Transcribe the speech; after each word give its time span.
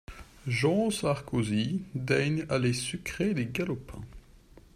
Jean 0.47 0.89
Sarkozy 0.89 1.83
daigne 1.93 2.43
aller 2.49 2.73
sucrer 2.73 3.35
des 3.35 3.45
galopins. 3.45 4.01